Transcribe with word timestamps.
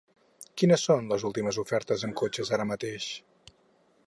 Quines 0.61 0.85
són 0.87 1.11
les 1.11 1.27
últimes 1.29 1.61
ofertes 1.65 2.07
en 2.09 2.17
cotxes 2.23 2.53
ara 2.59 2.69
mateix? 2.75 3.15